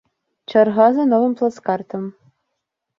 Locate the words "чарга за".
0.51-1.03